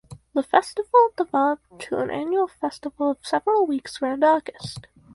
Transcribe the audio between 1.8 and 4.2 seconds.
to an annual festival of several weeks